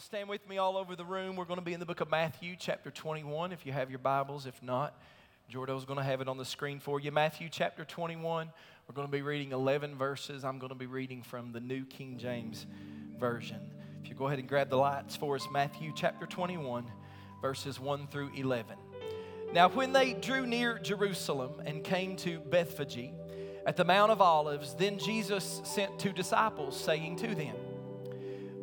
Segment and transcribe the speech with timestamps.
[0.00, 1.36] stand with me all over the room.
[1.36, 3.98] We're going to be in the book of Matthew, chapter 21, if you have your
[3.98, 4.44] Bibles.
[4.44, 5.00] If not,
[5.48, 7.10] Jordo's going to have it on the screen for you.
[7.10, 8.50] Matthew, chapter 21.
[8.86, 10.44] We're going to be reading 11 verses.
[10.44, 12.66] I'm going to be reading from the New King James
[13.18, 13.58] Version.
[14.02, 16.84] If you go ahead and grab the lights for us, Matthew, chapter 21,
[17.40, 18.76] verses 1 through 11.
[19.54, 23.12] Now, when they drew near Jerusalem and came to Bethphage
[23.64, 27.56] at the Mount of Olives, then Jesus sent two disciples, saying to them,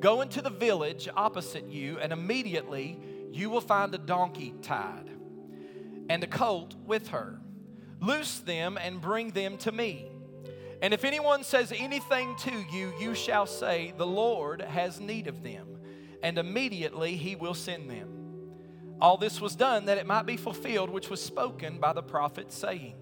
[0.04, 3.00] Go into the village opposite you, and immediately
[3.32, 5.10] you will find a donkey tied
[6.10, 7.40] and a colt with her.
[8.02, 10.12] Loose them and bring them to me.
[10.82, 15.42] And if anyone says anything to you, you shall say, The Lord has need of
[15.42, 15.78] them,
[16.22, 18.10] and immediately he will send them.
[19.00, 22.52] All this was done that it might be fulfilled, which was spoken by the prophet,
[22.52, 22.96] saying,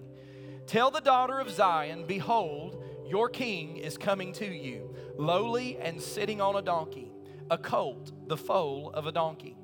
[0.68, 6.40] Tell the daughter of Zion, Behold, your king is coming to you, lowly and sitting
[6.40, 7.12] on a donkey,
[7.50, 9.56] a colt, the foal of a donkey.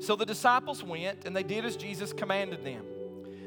[0.00, 2.84] So the disciples went, and they did as Jesus commanded them.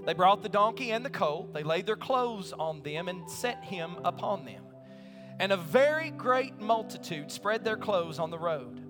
[0.05, 3.63] They brought the donkey and the colt, they laid their clothes on them, and set
[3.63, 4.63] him upon them.
[5.39, 8.81] And a very great multitude spread their clothes on the road.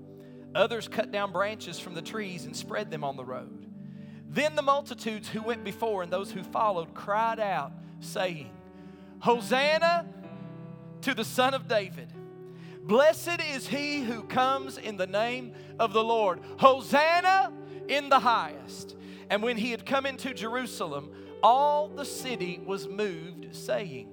[0.55, 3.67] Others cut down branches from the trees and spread them on the road.
[4.27, 8.49] Then the multitudes who went before and those who followed cried out, saying,
[9.19, 10.07] Hosanna
[11.01, 12.13] to the Son of David.
[12.89, 16.39] Blessed is he who comes in the name of the Lord.
[16.57, 17.53] Hosanna
[17.87, 18.95] in the highest.
[19.29, 21.11] And when he had come into Jerusalem,
[21.43, 24.09] all the city was moved, saying,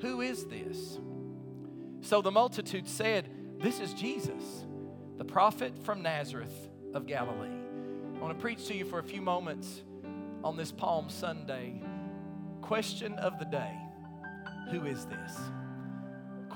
[0.00, 1.00] Who is this?
[2.00, 4.44] So the multitude said, This is Jesus,
[5.16, 7.48] the prophet from Nazareth of Galilee.
[8.14, 9.82] I want to preach to you for a few moments
[10.44, 11.82] on this Palm Sunday.
[12.60, 13.76] Question of the day
[14.70, 15.36] Who is this?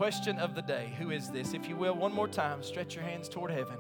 [0.03, 1.55] Question of the day Who is this?
[1.55, 3.77] If you will, one more time, stretch your hands toward heaven.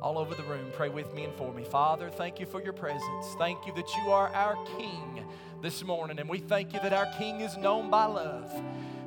[0.00, 1.64] All over the room, pray with me and for me.
[1.64, 3.26] Father, thank you for your presence.
[3.38, 5.26] Thank you that you are our King
[5.60, 8.52] this morning, and we thank you that our King is known by love.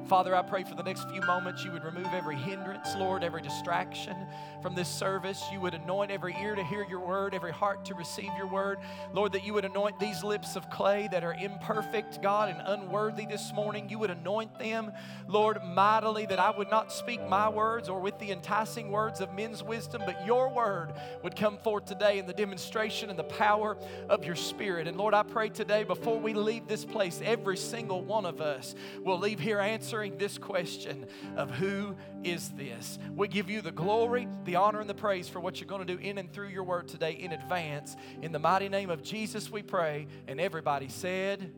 [0.08, 3.42] Father, I pray for the next few moments you would remove every hindrance, Lord, every
[3.42, 4.18] distraction
[4.66, 5.44] from this service.
[5.54, 8.80] You would anoint every ear to hear your word, every heart to receive your word.
[9.14, 13.28] Lord, that you would anoint these lips of clay that are imperfect, God, and unworthy
[13.28, 13.90] this morning.
[13.90, 14.92] You would anoint them,
[15.28, 19.36] Lord, mightily, that I would not speak my words or with the enticing words of
[19.36, 23.78] men's wisdom, but your word would come forth today in the demonstration and the power
[24.10, 24.88] of your spirit.
[24.88, 28.74] And Lord, I pray today before we leave this place, every single one of us
[29.04, 31.06] will leave here answering this question
[31.38, 32.98] of who is this.
[33.16, 35.96] We give you the glory, the honor, and the praise for what you're going to
[35.96, 37.96] do in and through your word today in advance.
[38.22, 40.08] In the mighty name of Jesus, we pray.
[40.28, 41.54] And everybody said,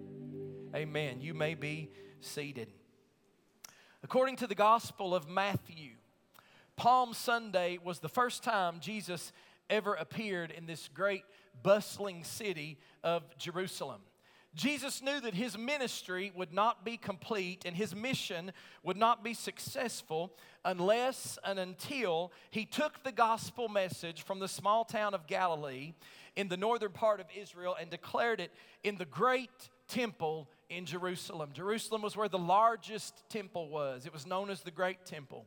[0.75, 1.21] Amen.
[1.21, 1.89] You may be
[2.19, 2.67] seated.
[4.03, 5.91] According to the Gospel of Matthew,
[6.75, 9.31] Palm Sunday was the first time Jesus
[9.69, 11.23] ever appeared in this great
[11.63, 14.01] bustling city of Jerusalem.
[14.57, 18.51] Jesus knew that his ministry would not be complete and his mission
[18.83, 20.33] would not be successful
[20.67, 25.93] unless and until he took the gospel message from the small town of Galilee
[26.35, 28.51] in the northern part of Israel and declared it
[28.83, 31.51] in the great temple in Jerusalem.
[31.53, 35.45] Jerusalem was where the largest temple was, it was known as the Great Temple.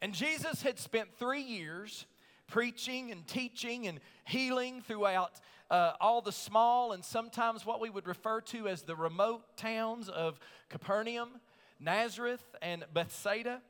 [0.00, 2.06] And Jesus had spent three years
[2.48, 5.32] preaching and teaching and healing throughout
[5.70, 10.08] uh, all the small and sometimes what we would refer to as the remote towns
[10.08, 10.38] of
[10.70, 11.28] Capernaum,
[11.78, 13.60] Nazareth, and Bethsaida.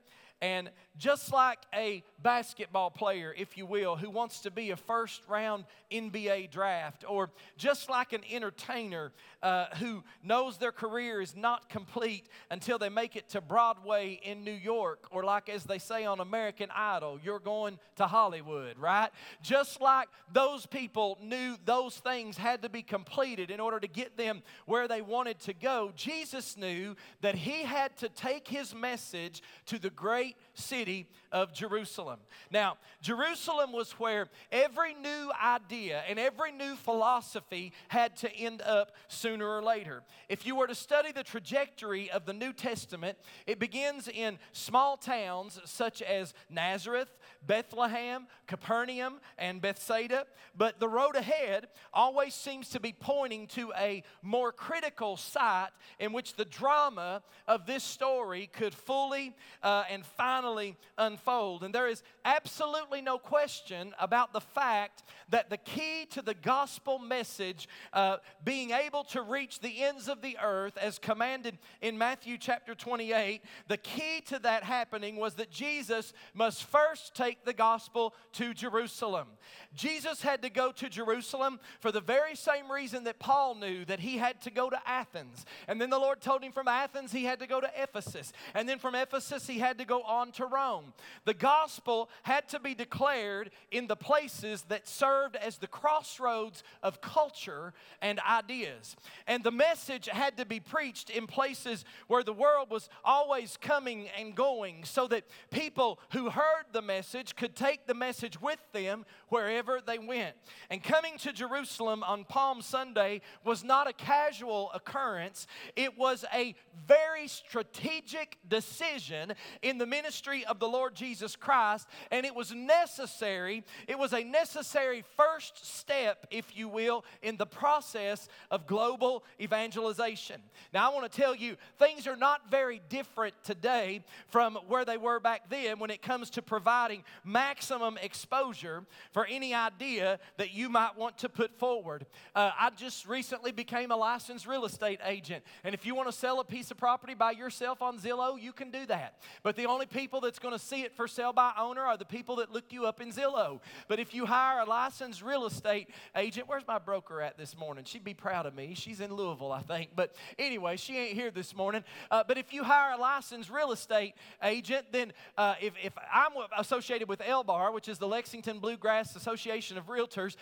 [0.43, 5.23] And just like a basketball player, if you will, who wants to be a first
[5.29, 11.69] round NBA draft, or just like an entertainer uh, who knows their career is not
[11.69, 16.05] complete until they make it to Broadway in New York, or like as they say
[16.05, 19.11] on American Idol, you're going to Hollywood, right?
[19.43, 24.17] Just like those people knew those things had to be completed in order to get
[24.17, 29.43] them where they wanted to go, Jesus knew that he had to take his message
[29.67, 32.21] to the great city city of Jerusalem.
[32.51, 38.93] Now, Jerusalem was where every new idea and every new philosophy had to end up
[39.09, 40.03] sooner or later.
[40.29, 44.97] If you were to study the trajectory of the New Testament, it begins in small
[44.97, 47.11] towns such as Nazareth,
[47.47, 50.27] Bethlehem, Capernaum, and Bethsaida.
[50.57, 56.13] But the road ahead always seems to be pointing to a more critical site in
[56.13, 61.63] which the drama of this story could fully uh, and finally unfold.
[61.63, 66.99] And there is absolutely no question about the fact that the key to the gospel
[66.99, 72.39] message uh, being able to reach the ends of the earth, as commanded in Matthew
[72.39, 78.15] chapter 28, the key to that happening was that Jesus must first take the gospel
[78.33, 79.29] to Jerusalem.
[79.75, 84.01] Jesus had to go to Jerusalem for the very same reason that Paul knew that
[84.01, 85.45] he had to go to Athens.
[85.69, 88.33] And then the Lord told him from Athens he had to go to Ephesus.
[88.55, 90.93] And then from Ephesus he had to go on to Rome.
[91.25, 97.01] The gospel had to be declared in the places that served as the crossroads of
[97.01, 98.97] culture and ideas.
[99.27, 104.09] And the message had to be preached in places where the world was always coming
[104.19, 109.05] and going so that people who heard the message could take the message with them
[109.29, 110.37] wherever they went.
[110.71, 116.55] And coming to Jerusalem on Palm Sunday was not a casual occurrence, it was a
[116.87, 119.33] very strategic decision
[119.63, 123.65] in the ministry of the Lord Jesus Christ, and it was necessary.
[123.89, 130.41] It was a necessary first step, if you will, in the process of global evangelization.
[130.73, 134.97] Now, I want to tell you, things are not very different today from where they
[134.97, 140.69] were back then when it comes to providing maximum exposure for any idea that you
[140.69, 142.07] might want to put forward.
[142.35, 146.13] Uh, I just recently became a licensed real estate agent, and if you want to
[146.13, 149.21] sell a piece of property by yourself on Zillow, you can do that.
[149.43, 152.05] But the only people that's going to see it for sale by owner are the
[152.05, 153.61] people that look you up in Zillow.
[153.89, 157.85] But if you hire a licensed real estate agent, where's my broker at this morning?
[157.85, 158.75] She'd be proud of me.
[158.75, 159.91] She's in Louisville, I think.
[159.95, 161.85] But anyway, she ain't here this morning.
[162.11, 166.33] Uh, but if you hire a licensed real estate agent, then uh, if, if I'm
[166.59, 170.37] associated with LBAR, which is the Lexington Bluegrass Association of Realtors,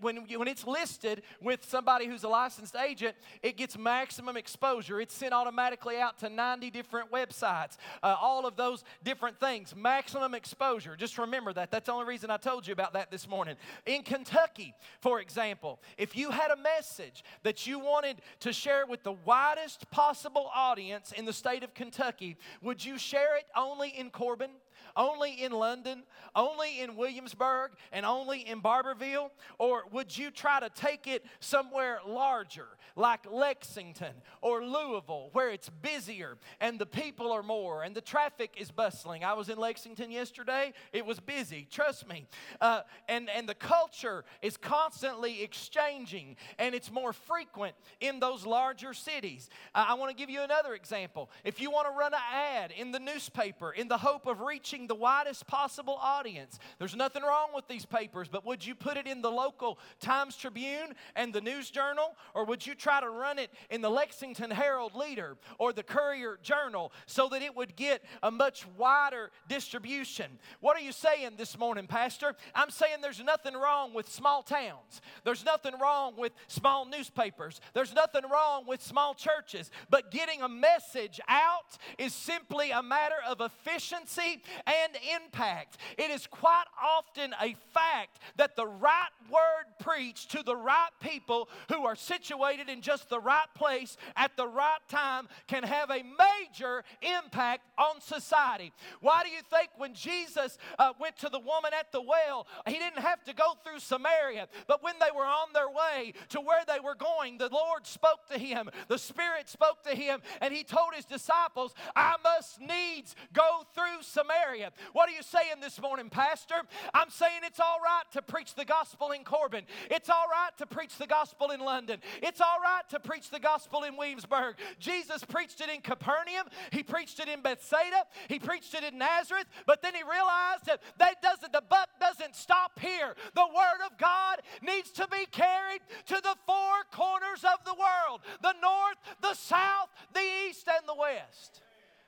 [0.00, 5.00] when, when it's listed with somebody who's a licensed agent, it gets maximum exposure.
[5.00, 9.74] It's sent automatically out to 90 different websites, uh, all of those different things.
[9.76, 10.96] Maximum exposure.
[10.96, 11.70] Just remember that.
[11.70, 13.56] That's the only reason I told you about that this morning.
[13.86, 19.02] In Kentucky, for example, if you had a message that you wanted to share with
[19.02, 24.10] the widest possible audience in the state of Kentucky, would you share it only in
[24.10, 24.50] Corbin?
[24.96, 26.02] Only in London,
[26.34, 29.30] only in Williamsburg, and only in Barbourville?
[29.58, 35.68] Or would you try to take it somewhere larger, like Lexington or Louisville, where it's
[35.68, 39.24] busier and the people are more and the traffic is bustling?
[39.24, 42.26] I was in Lexington yesterday, it was busy, trust me.
[42.60, 48.94] Uh, and, and the culture is constantly exchanging and it's more frequent in those larger
[48.94, 49.48] cities.
[49.74, 51.30] Uh, I want to give you another example.
[51.44, 54.81] If you want to run an ad in the newspaper in the hope of reaching
[54.82, 56.58] reaching the widest possible audience.
[56.78, 60.36] There's nothing wrong with these papers, but would you put it in the local Times
[60.36, 64.50] Tribune and the News Journal, or would you try to run it in the Lexington
[64.50, 70.38] Herald Leader or the Courier Journal so that it would get a much wider distribution?
[70.60, 72.34] What are you saying this morning, Pastor?
[72.54, 77.94] I'm saying there's nothing wrong with small towns, there's nothing wrong with small newspapers, there's
[77.94, 83.40] nothing wrong with small churches, but getting a message out is simply a matter of
[83.40, 85.76] efficiency and impact.
[85.98, 91.48] It is quite often a fact that the right word preached to the right people
[91.68, 96.02] who are situated in just the right place at the right time can have a
[96.02, 98.72] major impact on society.
[99.00, 102.74] Why do you think when Jesus uh, went to the woman at the well, he
[102.74, 106.64] didn't have to go through Samaria, but when they were on their way to where
[106.66, 110.64] they were going, the Lord spoke to him, the Spirit spoke to him, and he
[110.64, 114.61] told his disciples, I must needs go through Samaria
[114.92, 116.54] What are you saying this morning, Pastor?
[116.94, 119.64] I'm saying it's all right to preach the gospel in Corbin.
[119.90, 122.00] It's all right to preach the gospel in London.
[122.22, 124.56] It's all right to preach the gospel in Williamsburg.
[124.78, 126.46] Jesus preached it in Capernaum.
[126.70, 128.04] He preached it in Bethsaida.
[128.28, 129.46] He preached it in Nazareth.
[129.66, 133.14] But then he realized that that doesn't, the buck doesn't stop here.
[133.34, 138.20] The word of God needs to be carried to the four corners of the world
[138.42, 141.62] the north, the south, the east, and the west.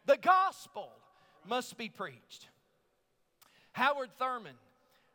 [0.07, 0.91] The gospel
[1.49, 2.49] must be preached.
[3.73, 4.55] Howard Thurman,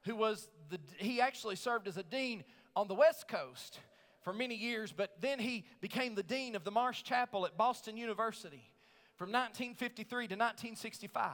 [0.06, 2.44] who was the, he actually served as a dean
[2.76, 3.80] on the West Coast
[4.22, 7.98] for many years, but then he became the dean of the Marsh Chapel at Boston
[7.98, 8.70] University
[9.16, 11.32] from 1953 to 1965.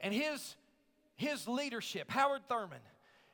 [0.00, 0.56] And his,
[1.16, 2.80] his leadership, Howard Thurman,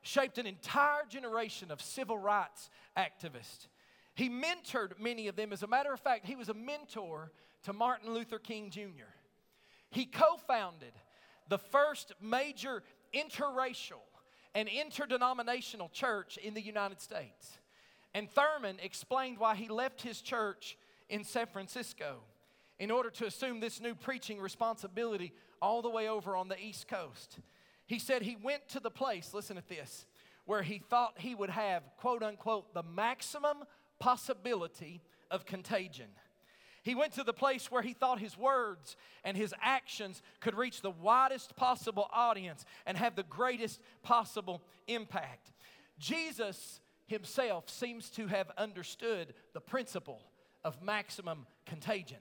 [0.03, 3.69] shaped an entire generation of civil rights activists.
[4.15, 5.53] He mentored many of them.
[5.53, 7.33] As a matter of fact, he was a mentor
[7.65, 9.11] to Martin Luther King Jr.
[9.91, 10.93] He co founded
[11.49, 12.83] the first major
[13.15, 14.03] interracial
[14.55, 17.59] and interdenominational church in the United States.
[18.15, 20.77] And Thurman explained why he left his church
[21.09, 22.19] in San Francisco
[22.79, 26.89] in order to assume this new preaching responsibility all the way over on the East
[26.89, 27.39] Coast.
[27.87, 30.07] He said he went to the place, listen to this,
[30.45, 33.65] where he thought he would have, quote unquote, the maximum
[33.99, 36.09] possibility of contagion.
[36.89, 40.81] He went to the place where he thought his words and his actions could reach
[40.81, 45.53] the widest possible audience and have the greatest possible impact.
[45.99, 50.23] Jesus himself seems to have understood the principle
[50.65, 52.21] of maximum contagion.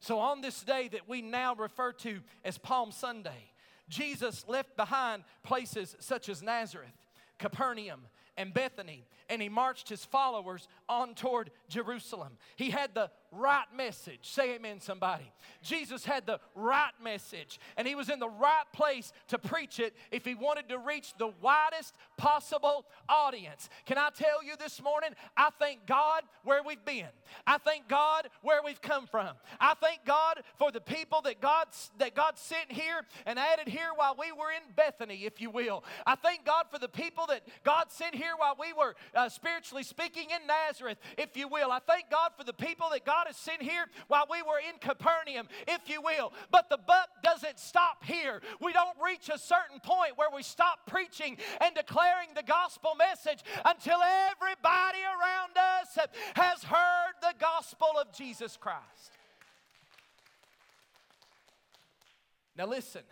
[0.00, 3.52] So, on this day that we now refer to as Palm Sunday,
[3.88, 6.98] Jesus left behind places such as Nazareth,
[7.38, 8.00] Capernaum,
[8.36, 12.36] and Bethany, and he marched his followers on toward Jerusalem.
[12.56, 14.20] He had the right message.
[14.22, 15.30] Say amen, somebody.
[15.62, 19.94] Jesus had the right message, and he was in the right place to preach it
[20.10, 23.68] if he wanted to reach the widest possible audience.
[23.86, 25.10] Can I tell you this morning?
[25.36, 27.08] I thank God where we've been.
[27.46, 29.30] I thank God where we've come from.
[29.60, 31.66] I thank God for the people that God
[31.98, 35.84] that God sent here and added here while we were in Bethany, if you will.
[36.06, 39.82] I thank God for the people that God sent here while we were uh, spiritually
[39.82, 41.70] speaking in Nazareth, if you will.
[41.70, 44.78] I thank God for the people that God has sent here while we were in
[44.80, 46.32] Capernaum, if you will.
[46.50, 48.40] But the buck doesn't stop here.
[48.60, 53.40] We don't reach a certain point where we stop preaching and declaring the gospel message
[53.64, 55.98] until everybody around us
[56.34, 59.12] has heard the gospel of Jesus Christ.
[62.56, 63.02] Now, listen.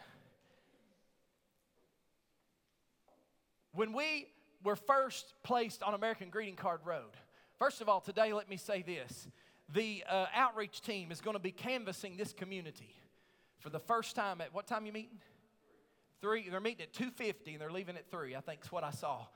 [3.75, 4.27] When we
[4.63, 7.17] were first placed on American Greeting Card Road,
[7.59, 9.27] first of all, today let me say this.
[9.73, 12.95] The uh, outreach team is going to be canvassing this community
[13.59, 15.19] for the first time at what time you meeting?
[16.21, 16.49] Three.
[16.49, 19.27] They're meeting at 2.50 and they're leaving at 3, I think is what I saw.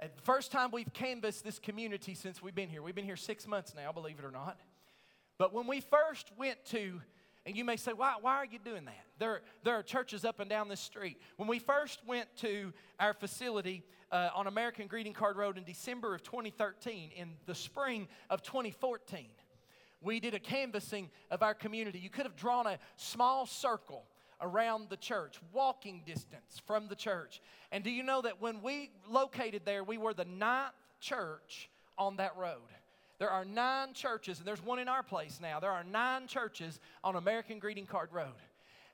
[0.00, 2.82] The first time we've canvassed this community since we've been here.
[2.82, 4.58] We've been here six months now, believe it or not.
[5.38, 7.00] But when we first went to
[7.46, 9.04] and you may say, why, why are you doing that?
[9.20, 11.16] There, there are churches up and down this street.
[11.36, 16.12] When we first went to our facility uh, on American Greeting Card Road in December
[16.12, 19.26] of 2013, in the spring of 2014,
[20.06, 21.98] we did a canvassing of our community.
[21.98, 24.04] You could have drawn a small circle
[24.40, 27.40] around the church, walking distance from the church.
[27.72, 32.16] And do you know that when we located there, we were the ninth church on
[32.16, 32.60] that road?
[33.18, 35.58] There are nine churches, and there's one in our place now.
[35.58, 38.34] There are nine churches on American Greeting Card Road.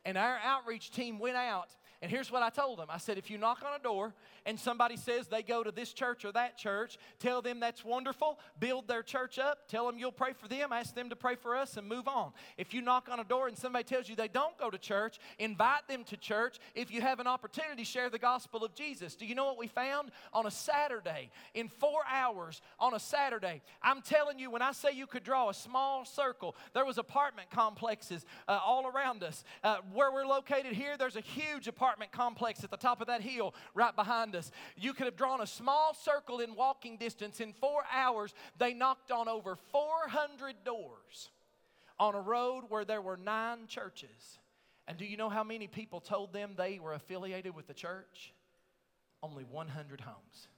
[0.05, 1.69] And our outreach team went out
[2.03, 4.13] and here's what I told them I said, if you knock on a door
[4.45, 8.41] and somebody says they go to this church or that church, tell them that's wonderful,
[8.59, 11.57] build their church up, tell them you'll pray for them, ask them to pray for
[11.57, 12.33] us, and move on.
[12.59, 15.21] If you knock on a door and somebody tells you they don't go to church,
[15.39, 16.59] invite them to church.
[16.75, 19.15] If you have an opportunity, share the gospel of Jesus.
[19.15, 20.11] Do you know what we found?
[20.33, 24.91] On a Saturday, in four hours on a Saturday, I'm telling you, when I say
[24.93, 29.45] you could draw a small circle, there was apartment complexes uh, all around us.
[29.63, 33.07] Uh, where we're located here, there's a huge apartment apartment complex at the top of
[33.07, 34.51] that hill right behind us.
[34.77, 37.39] You could have drawn a small circle in walking distance.
[37.39, 41.31] In four hours, they knocked on over 400 doors
[41.99, 44.39] on a road where there were nine churches.
[44.89, 48.33] And do you know how many people told them they were affiliated with the church?
[49.23, 50.49] Only 100 homes.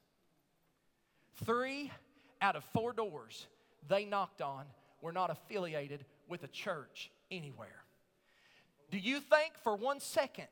[1.44, 1.90] Three
[2.40, 3.48] out of four doors
[3.88, 4.66] they knocked on
[5.02, 7.82] were not affiliated with a church anywhere.
[8.92, 10.46] Do you think for one second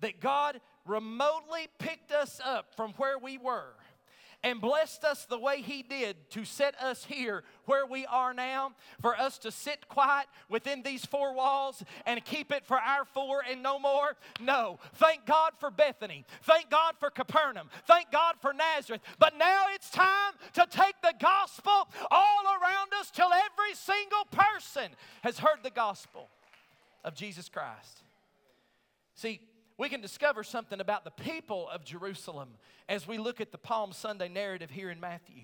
[0.00, 3.74] that God remotely picked us up from where we were
[4.42, 8.72] and blessed us the way He did to set us here where we are now,
[9.00, 13.42] for us to sit quiet within these four walls and keep it for our four
[13.48, 14.16] and no more?
[14.40, 14.78] No.
[14.94, 16.24] Thank God for Bethany.
[16.42, 17.68] Thank God for Capernaum.
[17.86, 19.02] Thank God for Nazareth.
[19.18, 24.92] But now it's time to take the gospel all around us till every single person
[25.22, 26.28] has heard the gospel
[27.04, 28.02] of Jesus Christ.
[29.16, 29.40] See,
[29.78, 32.48] we can discover something about the people of Jerusalem
[32.88, 35.42] as we look at the Palm Sunday narrative here in Matthew.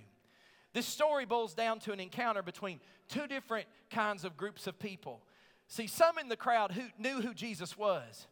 [0.73, 5.23] This story boils down to an encounter between two different kinds of groups of people.
[5.69, 8.27] See, some in the crowd who knew who Jesus was,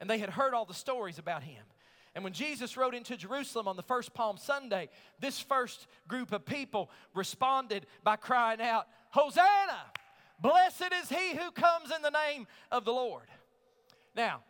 [0.00, 1.64] and they had heard all the stories about him.
[2.14, 4.88] And when Jesus rode into Jerusalem on the first Palm Sunday,
[5.20, 9.92] this first group of people responded by crying out, Hosanna!
[10.40, 13.28] Blessed is he who comes in the name of the Lord.
[14.14, 14.42] Now,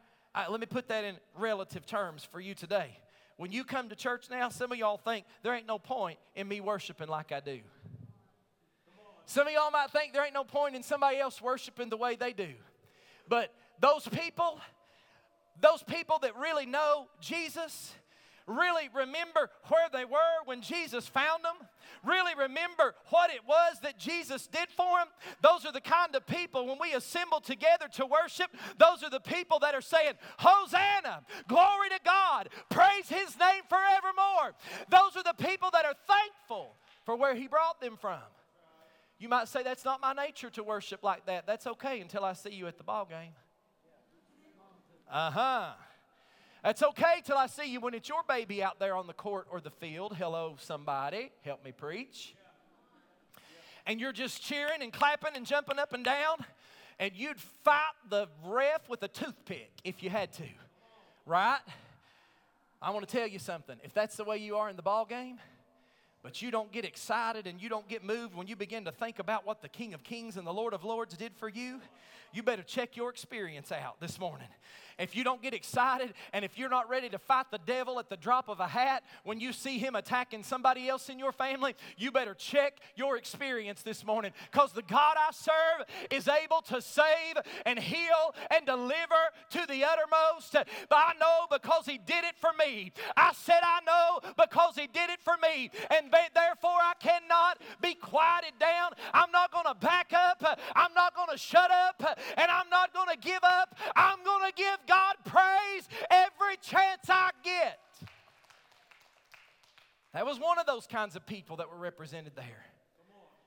[0.47, 2.99] let me put that in relative terms for you today.
[3.37, 6.47] When you come to church now, some of y'all think there ain't no point in
[6.47, 7.61] me worshiping like I do.
[9.27, 12.17] Some of y'all might think there ain't no point in somebody else worshiping the way
[12.17, 12.49] they do.
[13.29, 14.59] But those people,
[15.61, 17.93] those people that really know Jesus,
[18.49, 21.69] really remember where they were when Jesus found them,
[22.05, 25.09] really remember what it was that Jesus did for them.
[25.43, 29.21] Those are the kind of people when we assemble together to worship, those are the
[29.21, 34.55] people that are saying, Hosanna, glory to God, praise His name forevermore.
[34.89, 36.75] Those are the people that are thankful
[37.05, 38.21] for where He brought them from.
[39.19, 41.47] You might say, That's not my nature to worship like that.
[41.47, 43.33] That's okay until I see you at the ball game.
[45.11, 45.71] Uh huh.
[46.63, 49.47] That's okay till I see you when it's your baby out there on the court
[49.51, 50.17] or the field.
[50.17, 51.31] Hello, somebody.
[51.43, 52.35] Help me preach.
[53.87, 56.45] And you're just cheering and clapping and jumping up and down,
[56.99, 60.45] and you'd fight the ref with a toothpick if you had to,
[61.25, 61.61] right?
[62.83, 63.77] I want to tell you something.
[63.83, 65.39] If that's the way you are in the ball game,
[66.23, 69.19] but you don't get excited and you don't get moved when you begin to think
[69.19, 71.81] about what the King of Kings and the Lord of Lords did for you,
[72.33, 74.49] you better check your experience out this morning
[74.99, 78.09] if you don't get excited and if you're not ready to fight the devil at
[78.09, 81.75] the drop of a hat when you see him attacking somebody else in your family,
[81.97, 86.83] you better check your experience this morning because the God I serve is able to
[86.83, 88.99] save and heal and deliver
[89.51, 90.53] to the uttermost.
[90.53, 92.93] But I know because he did it for me.
[93.17, 95.71] I said I know because he did it for me.
[95.91, 98.93] And therefore I cannot be quieted down.
[99.13, 100.43] I'm not going to back up.
[100.75, 102.03] I'm not going to shut up.
[102.37, 103.77] And I'm not going to give up.
[103.97, 107.79] I'm going to give God praise every chance I get.
[110.15, 112.65] That was one of those kinds of people that were represented there.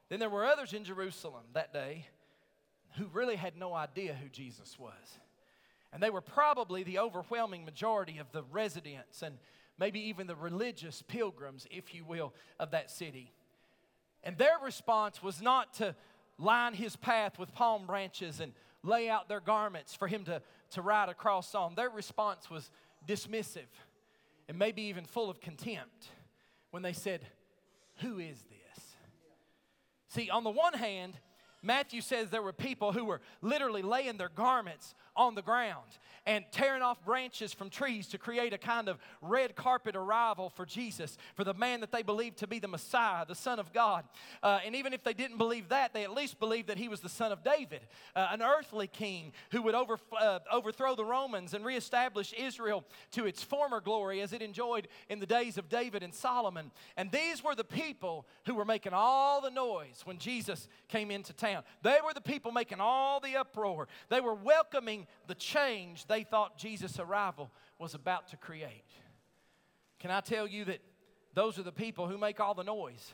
[0.10, 2.06] Then there were others in Jerusalem that day
[2.98, 5.20] who really had no idea who Jesus was.
[5.94, 9.38] And they were probably the overwhelming majority of the residents and
[9.82, 13.34] maybe even the religious pilgrims, if you will, of that city.
[14.24, 15.96] And their response was not to
[16.38, 20.84] line his path with palm branches and lay out their garments for him to, to
[20.84, 21.74] ride across on.
[21.74, 22.70] Their response was
[23.08, 23.72] dismissive
[24.48, 26.10] and maybe even full of contempt
[26.70, 27.26] when they said,
[28.02, 28.86] Who is this?
[30.10, 31.18] See, on the one hand,
[31.64, 36.46] Matthew says there were people who were literally laying their garments on the ground and
[36.52, 41.18] tearing off branches from trees to create a kind of red carpet arrival for Jesus,
[41.36, 44.06] for the man that they believed to be the Messiah, the Son of God.
[44.42, 47.02] Uh, and even if they didn't believe that, they at least believed that he was
[47.02, 47.82] the son of David,
[48.16, 53.26] uh, an earthly king who would over, uh, overthrow the Romans and reestablish Israel to
[53.26, 56.72] its former glory as it enjoyed in the days of David and Solomon.
[56.98, 61.34] And these were the people who were making all the noise when Jesus came into
[61.34, 61.51] town.
[61.82, 63.88] They were the people making all the uproar.
[64.10, 68.86] They were welcoming the change they thought Jesus' arrival was about to create.
[70.00, 70.80] Can I tell you that
[71.34, 73.14] those are the people who make all the noise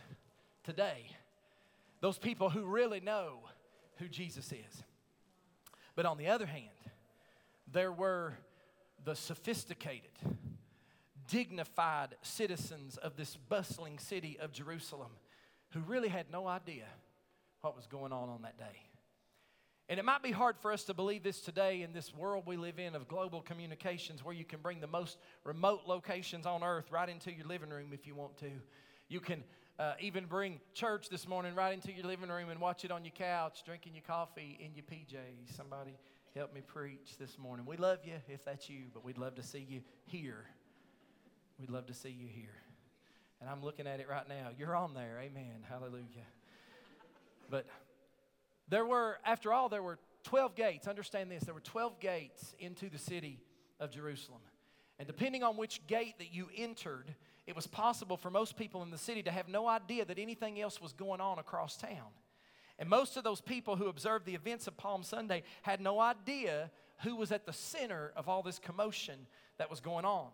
[0.64, 1.10] today?
[2.02, 3.40] Those people who really know
[3.98, 4.84] who Jesus is.
[5.96, 6.70] But on the other hand,
[7.72, 8.34] there were
[9.04, 10.12] the sophisticated,
[11.28, 15.12] dignified citizens of this bustling city of Jerusalem
[15.72, 16.86] who really had no idea
[17.68, 18.88] what was going on on that day.
[19.90, 22.56] And it might be hard for us to believe this today in this world we
[22.56, 26.90] live in of global communications where you can bring the most remote locations on earth
[26.94, 28.50] right into your living room if you want to.
[29.10, 29.44] You can
[29.80, 33.04] uh, even bring church this morning right into your living room and watch it on
[33.04, 35.54] your couch, drinking your coffee in your PJs.
[35.58, 35.98] Somebody
[36.38, 37.66] help me preach this morning.
[37.66, 40.46] We love you if that's you, but we'd love to see you here.
[41.60, 42.56] We'd love to see you here.
[43.42, 44.52] And I'm looking at it right now.
[44.58, 45.20] You're on there.
[45.22, 45.66] Amen.
[45.70, 46.28] Hallelujah.
[47.50, 47.66] But
[48.68, 50.88] there were, after all, there were 12 gates.
[50.88, 53.40] Understand this there were 12 gates into the city
[53.80, 54.42] of Jerusalem.
[55.00, 57.14] And depending on which gate that you entered,
[57.46, 60.60] it was possible for most people in the city to have no idea that anything
[60.60, 62.12] else was going on across town.
[62.80, 66.72] And most of those people who observed the events of Palm Sunday had no idea
[67.04, 70.28] who was at the center of all this commotion that was going on.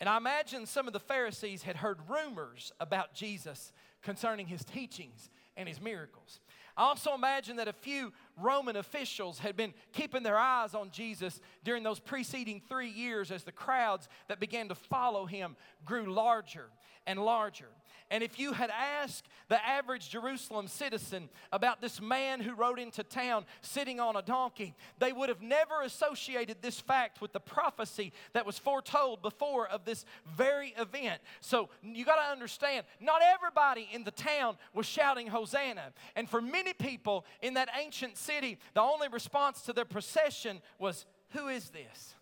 [0.00, 3.72] And I imagine some of the Pharisees had heard rumors about Jesus
[4.02, 6.40] concerning his teachings and his miracles.
[6.76, 11.40] I also imagine that a few Roman officials had been keeping their eyes on Jesus
[11.64, 16.70] during those preceding three years as the crowds that began to follow him grew larger
[17.04, 17.68] and larger.
[18.10, 23.02] And if you had asked the average Jerusalem citizen about this man who rode into
[23.02, 28.12] town sitting on a donkey, they would have never associated this fact with the prophecy
[28.32, 30.04] that was foretold before of this
[30.36, 31.20] very event.
[31.40, 35.92] So you got to understand, not everybody in the town was shouting Hosanna.
[36.16, 41.06] And for many people in that ancient city, the only response to their procession was,
[41.30, 42.14] Who is this?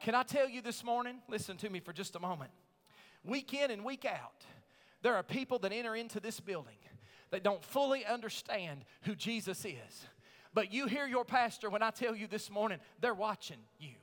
[0.00, 1.18] Can I tell you this morning?
[1.28, 2.50] Listen to me for just a moment.
[3.24, 4.44] Week in and week out,
[5.02, 6.76] there are people that enter into this building
[7.30, 10.06] that don't fully understand who Jesus is.
[10.54, 13.94] But you hear your pastor when I tell you this morning, they're watching you.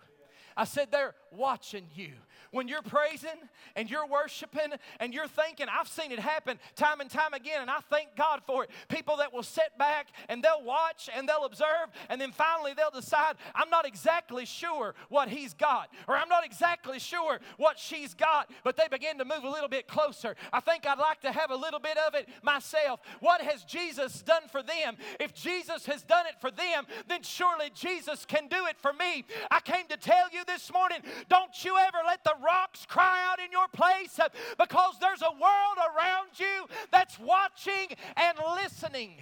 [0.55, 2.11] I said, they're watching you.
[2.51, 3.29] When you're praising
[3.75, 7.71] and you're worshiping and you're thinking, I've seen it happen time and time again, and
[7.71, 8.69] I thank God for it.
[8.89, 12.91] People that will sit back and they'll watch and they'll observe, and then finally they'll
[12.91, 18.13] decide, I'm not exactly sure what he's got, or I'm not exactly sure what she's
[18.13, 20.35] got, but they begin to move a little bit closer.
[20.51, 22.99] I think I'd like to have a little bit of it myself.
[23.19, 24.97] What has Jesus done for them?
[25.19, 29.25] If Jesus has done it for them, then surely Jesus can do it for me.
[29.49, 33.39] I came to tell you this morning don't you ever let the rocks cry out
[33.39, 34.27] in your place uh,
[34.57, 39.15] because there's a world around you that's watching and listening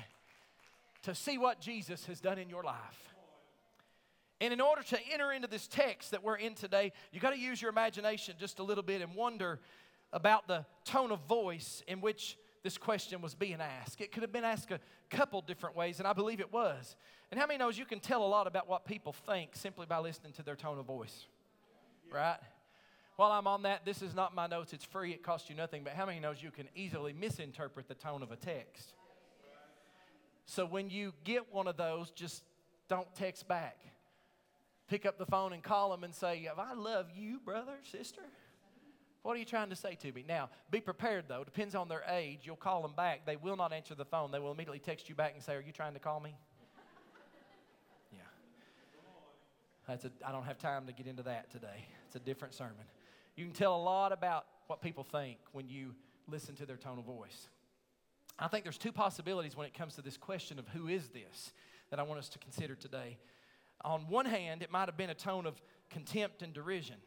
[1.03, 3.13] to see what Jesus has done in your life.
[4.39, 7.39] And in order to enter into this text that we're in today, you got to
[7.39, 9.59] use your imagination just a little bit and wonder
[10.11, 14.01] about the tone of voice in which this question was being asked.
[14.01, 16.95] It could have been asked a couple different ways, and I believe it was.
[17.31, 19.97] And how many knows you can tell a lot about what people think simply by
[19.99, 21.25] listening to their tone of voice?
[22.13, 22.37] Right?
[23.15, 24.73] While I'm on that, this is not my notes.
[24.73, 25.11] It's free.
[25.11, 25.83] It costs you nothing.
[25.83, 28.93] But how many knows you can easily misinterpret the tone of a text?
[30.45, 32.43] So when you get one of those, just
[32.89, 33.77] don't text back.
[34.87, 38.21] Pick up the phone and call them and say, I love you, brother, sister.
[39.23, 40.25] What are you trying to say to me?
[40.27, 41.43] Now, be prepared though.
[41.43, 42.39] Depends on their age.
[42.43, 43.25] You'll call them back.
[43.25, 44.31] They will not answer the phone.
[44.31, 46.35] They will immediately text you back and say, Are you trying to call me?
[48.11, 48.19] Yeah.
[49.87, 51.85] That's a, I don't have time to get into that today.
[52.07, 52.85] It's a different sermon.
[53.35, 55.93] You can tell a lot about what people think when you
[56.27, 57.47] listen to their tone of voice.
[58.39, 61.53] I think there's two possibilities when it comes to this question of who is this
[61.91, 63.17] that I want us to consider today.
[63.83, 66.97] On one hand, it might have been a tone of contempt and derision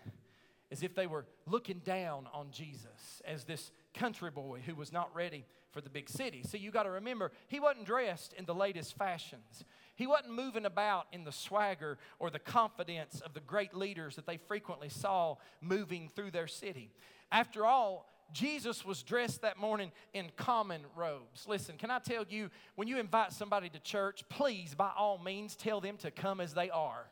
[0.70, 5.14] as if they were looking down on Jesus as this country boy who was not
[5.14, 6.42] ready for the big city.
[6.48, 9.64] So you got to remember, he wasn't dressed in the latest fashions.
[9.96, 14.26] He wasn't moving about in the swagger or the confidence of the great leaders that
[14.26, 16.90] they frequently saw moving through their city.
[17.30, 21.46] After all, Jesus was dressed that morning in common robes.
[21.46, 25.54] Listen, can I tell you, when you invite somebody to church, please, by all means,
[25.54, 27.06] tell them to come as they are.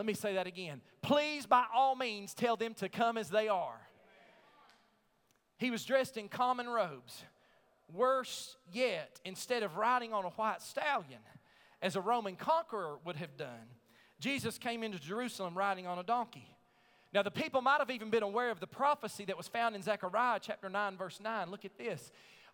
[0.00, 0.80] Let me say that again.
[1.02, 3.78] Please, by all means, tell them to come as they are.
[5.58, 7.22] He was dressed in common robes.
[7.92, 11.20] Worse yet, instead of riding on a white stallion,
[11.82, 13.74] as a Roman conqueror would have done,
[14.18, 16.48] Jesus came into Jerusalem riding on a donkey.
[17.12, 19.82] Now, the people might have even been aware of the prophecy that was found in
[19.82, 21.50] Zechariah chapter 9, verse 9.
[21.50, 22.10] Look at this.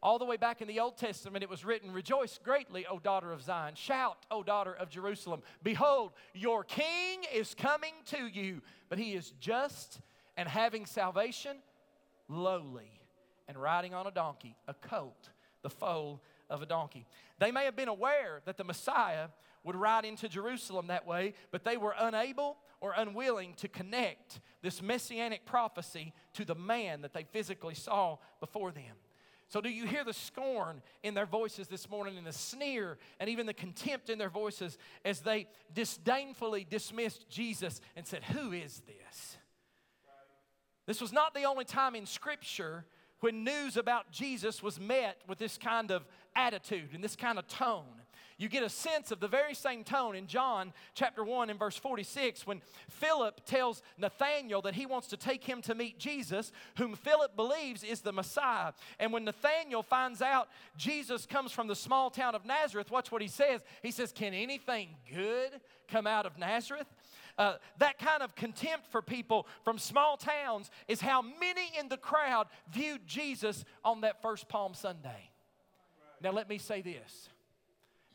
[0.07, 3.33] All the way back in the Old Testament, it was written, Rejoice greatly, O daughter
[3.33, 3.75] of Zion.
[3.75, 5.42] Shout, O daughter of Jerusalem.
[5.64, 9.99] Behold, your king is coming to you, but he is just
[10.37, 11.57] and having salvation,
[12.29, 13.01] lowly,
[13.49, 15.31] and riding on a donkey, a colt,
[15.62, 17.05] the foal of a donkey.
[17.40, 19.27] They may have been aware that the Messiah
[19.64, 24.81] would ride into Jerusalem that way, but they were unable or unwilling to connect this
[24.81, 28.95] messianic prophecy to the man that they physically saw before them.
[29.49, 33.31] So, do you hear the scorn in their voices this morning, and the sneer, and
[33.31, 38.83] even the contempt in their voices as they disdainfully dismissed Jesus and said, Who is
[38.87, 39.37] this?
[40.87, 42.85] This was not the only time in Scripture
[43.21, 46.05] when news about Jesus was met with this kind of
[46.35, 47.85] attitude and this kind of tone
[48.38, 51.77] you get a sense of the very same tone in John chapter 1 and verse
[51.77, 56.94] 46 when Philip tells Nathanael that he wants to take him to meet Jesus, whom
[56.94, 58.72] Philip believes is the Messiah.
[58.99, 63.22] And when Nathanael finds out Jesus comes from the small town of Nazareth, watch what
[63.22, 63.62] he says.
[63.83, 66.87] He says, Can anything good come out of Nazareth?
[67.38, 71.99] Uh, that kind of contempt for people from small towns is how many in the
[71.99, 75.31] crowd viewed Jesus on that first Palm Sunday.
[76.22, 77.29] Now, let me say this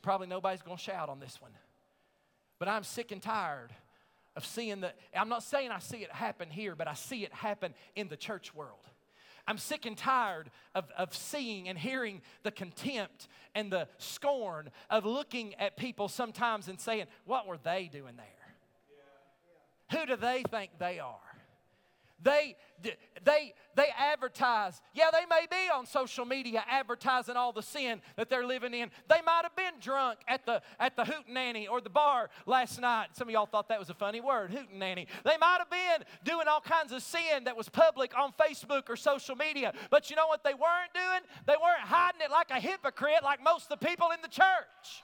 [0.01, 1.51] Probably nobody's going to shout on this one.
[2.59, 3.71] But I'm sick and tired
[4.35, 4.95] of seeing that.
[5.15, 8.17] I'm not saying I see it happen here, but I see it happen in the
[8.17, 8.87] church world.
[9.47, 15.05] I'm sick and tired of, of seeing and hearing the contempt and the scorn of
[15.05, 19.99] looking at people sometimes and saying, What were they doing there?
[19.99, 21.19] Who do they think they are?
[22.23, 22.55] They,
[23.23, 24.81] they, they advertise.
[24.93, 28.91] Yeah, they may be on social media advertising all the sin that they're living in.
[29.07, 33.07] They might have been drunk at the, at the hootenanny or the bar last night.
[33.13, 35.07] Some of y'all thought that was a funny word, hootenanny.
[35.23, 38.95] They might have been doing all kinds of sin that was public on Facebook or
[38.95, 39.73] social media.
[39.89, 41.21] But you know what they weren't doing?
[41.47, 45.03] They weren't hiding it like a hypocrite like most of the people in the church.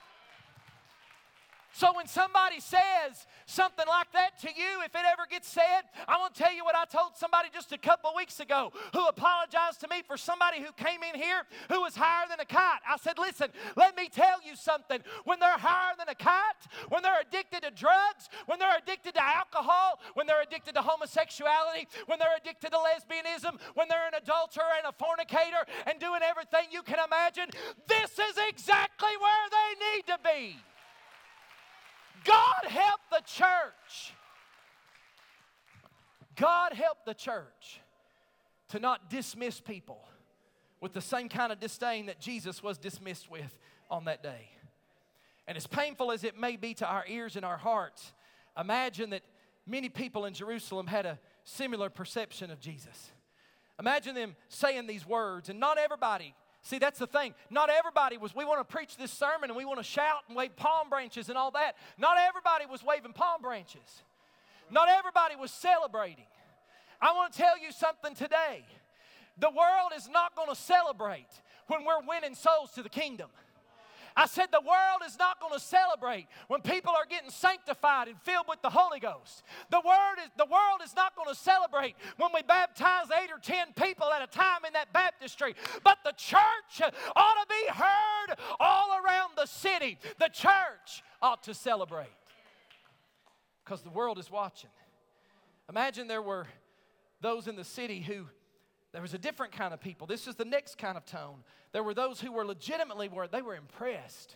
[1.78, 6.18] So when somebody says something like that to you, if it ever gets said, I
[6.18, 9.82] want to tell you what I told somebody just a couple weeks ago who apologized
[9.82, 12.82] to me for somebody who came in here who was higher than a kite.
[12.82, 15.06] I said, Listen, let me tell you something.
[15.26, 19.24] When they're higher than a kite, when they're addicted to drugs, when they're addicted to
[19.24, 24.82] alcohol, when they're addicted to homosexuality, when they're addicted to lesbianism, when they're an adulterer
[24.82, 27.54] and a fornicator and doing everything you can imagine,
[27.86, 30.58] this is exactly where they need to be.
[32.24, 34.14] God help the church.
[36.36, 37.82] God help the church
[38.70, 40.08] to not dismiss people
[40.80, 43.58] with the same kind of disdain that Jesus was dismissed with
[43.90, 44.50] on that day.
[45.48, 48.14] And as painful as it may be to our ears and our hearts,
[48.60, 49.24] imagine that
[49.66, 53.12] many people in Jerusalem had a similar perception of Jesus.
[53.80, 56.36] Imagine them saying these words, and not everybody
[56.68, 57.34] See, that's the thing.
[57.50, 60.36] Not everybody was, we want to preach this sermon and we want to shout and
[60.36, 61.78] wave palm branches and all that.
[61.98, 64.04] Not everybody was waving palm branches.
[64.70, 66.26] Not everybody was celebrating.
[67.02, 68.66] I want to tell you something today.
[69.40, 71.30] The world is not going to celebrate
[71.68, 73.30] when we're winning souls to the kingdom.
[74.18, 78.20] I said the world is not going to celebrate when people are getting sanctified and
[78.24, 79.44] filled with the Holy Ghost.
[79.70, 83.38] The, word is, the world is not going to celebrate when we baptize eight or
[83.38, 85.54] ten people at a time in that baptistry.
[85.84, 86.82] But the church
[87.16, 90.00] ought to be heard all around the city.
[90.18, 92.10] The church ought to celebrate
[93.64, 94.72] because the world is watching.
[95.70, 96.48] Imagine there were
[97.22, 98.26] those in the city who
[98.94, 100.08] there was a different kind of people.
[100.08, 101.44] This is the next kind of tone.
[101.72, 104.36] There were those who were legitimately were they were impressed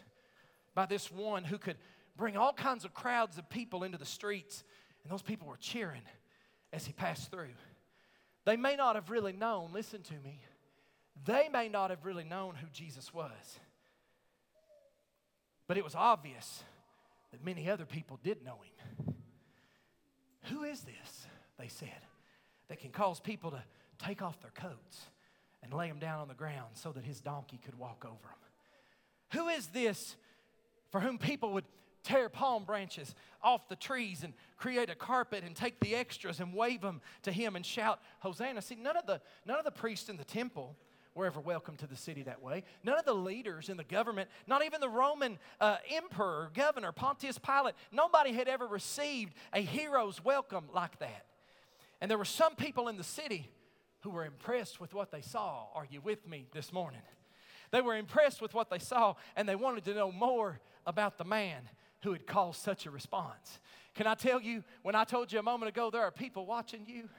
[0.75, 1.77] by this one who could
[2.17, 4.63] bring all kinds of crowds of people into the streets,
[5.03, 6.01] and those people were cheering
[6.73, 7.53] as he passed through.
[8.45, 10.41] They may not have really known, listen to me,
[11.25, 13.59] they may not have really known who Jesus was.
[15.67, 16.63] But it was obvious
[17.31, 19.15] that many other people did know him.
[20.45, 21.89] Who is this, they said,
[22.67, 23.63] that can cause people to
[24.01, 25.09] take off their coats
[25.63, 29.39] and lay them down on the ground so that his donkey could walk over them.
[29.39, 30.15] Who is this
[30.91, 31.65] for whom people would
[32.03, 36.53] tear palm branches off the trees and create a carpet and take the extras and
[36.53, 40.09] wave them to him and shout hosanna see none of the none of the priests
[40.09, 40.75] in the temple
[41.13, 42.63] were ever welcome to the city that way.
[42.85, 47.37] None of the leaders in the government not even the roman uh, emperor governor pontius
[47.37, 51.25] pilate nobody had ever received a hero's welcome like that.
[51.99, 53.47] And there were some people in the city
[54.01, 55.67] who were impressed with what they saw.
[55.73, 57.01] Are you with me this morning?
[57.71, 61.23] They were impressed with what they saw and they wanted to know more about the
[61.23, 61.69] man
[62.03, 63.59] who had caused such a response.
[63.93, 66.85] Can I tell you, when I told you a moment ago, there are people watching
[66.87, 67.09] you.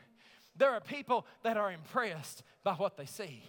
[0.57, 3.43] There are people that are impressed by what they see.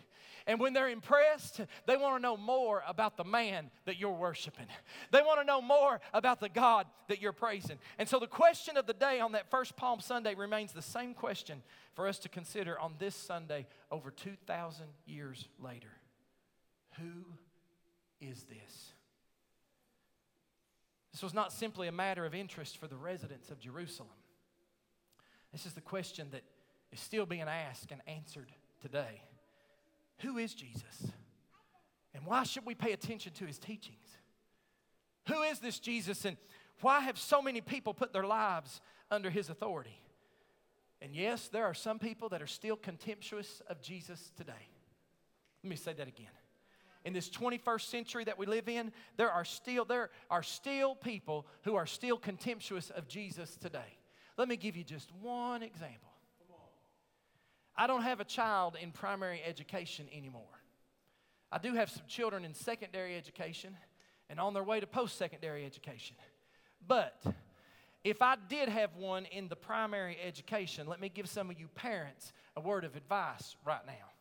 [0.45, 4.65] And when they're impressed, they want to know more about the man that you're worshiping.
[5.11, 7.77] They want to know more about the God that you're praising.
[7.97, 11.13] And so the question of the day on that first Palm Sunday remains the same
[11.13, 15.91] question for us to consider on this Sunday over 2,000 years later.
[16.99, 17.25] Who
[18.19, 18.93] is this?
[21.11, 24.09] This was not simply a matter of interest for the residents of Jerusalem.
[25.51, 26.43] This is the question that
[26.91, 28.51] is still being asked and answered
[28.81, 29.21] today.
[30.19, 31.11] Who is Jesus?
[32.13, 34.05] And why should we pay attention to his teachings?
[35.27, 36.37] Who is this Jesus and
[36.81, 39.97] why have so many people put their lives under his authority?
[41.01, 44.53] And yes, there are some people that are still contemptuous of Jesus today.
[45.63, 46.27] Let me say that again.
[47.05, 51.45] In this 21st century that we live in, there are still there are still people
[51.63, 53.97] who are still contemptuous of Jesus today.
[54.37, 56.12] Let me give you just one example.
[57.75, 60.43] I don't have a child in primary education anymore.
[61.51, 63.75] I do have some children in secondary education
[64.29, 66.15] and on their way to post secondary education.
[66.87, 67.23] But
[68.03, 71.67] if I did have one in the primary education, let me give some of you
[71.67, 74.12] parents a word of advice right now.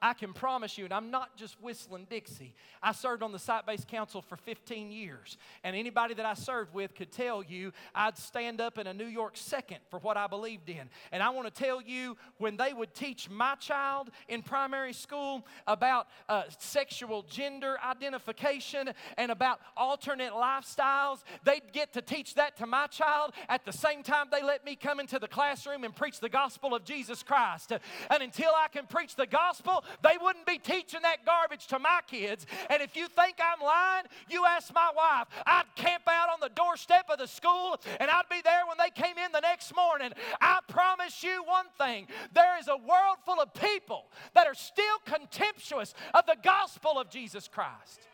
[0.00, 3.66] I can promise you, and I'm not just whistling Dixie, I served on the site
[3.66, 5.36] based council for 15 years.
[5.64, 9.06] And anybody that I served with could tell you I'd stand up in a New
[9.06, 10.88] York second for what I believed in.
[11.10, 15.46] And I want to tell you, when they would teach my child in primary school
[15.66, 22.66] about uh, sexual gender identification and about alternate lifestyles, they'd get to teach that to
[22.66, 26.20] my child at the same time they let me come into the classroom and preach
[26.20, 27.72] the gospel of Jesus Christ.
[28.10, 32.00] And until I can preach the gospel, they wouldn't be teaching that garbage to my
[32.06, 32.46] kids.
[32.70, 35.28] And if you think I'm lying, you ask my wife.
[35.46, 38.90] I'd camp out on the doorstep of the school and I'd be there when they
[38.90, 40.12] came in the next morning.
[40.40, 44.98] I promise you one thing there is a world full of people that are still
[45.04, 48.06] contemptuous of the gospel of Jesus Christ.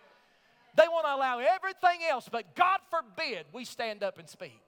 [0.77, 4.61] They want to allow everything else, but God forbid we stand up and speak.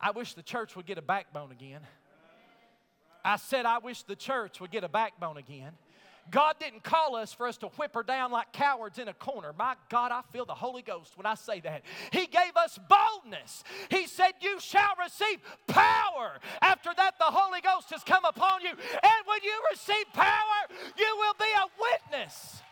[0.00, 1.80] I wish the church would get a backbone again.
[3.26, 5.72] I said, I wish the church would get a backbone again.
[6.30, 9.52] God didn't call us for us to whip her down like cowards in a corner.
[9.58, 11.82] My God, I feel the Holy Ghost when I say that.
[12.12, 13.64] He gave us boldness.
[13.90, 16.38] He said, You shall receive power.
[16.62, 18.70] After that, the Holy Ghost has come upon you.
[18.70, 22.62] And when you receive power, you will be a witness.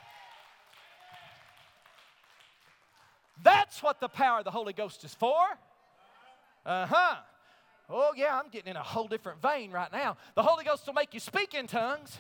[3.43, 5.43] That's what the power of the Holy Ghost is for.
[6.65, 7.17] Uh huh.
[7.89, 10.17] Oh, yeah, I'm getting in a whole different vein right now.
[10.35, 12.19] The Holy Ghost will make you speak in tongues,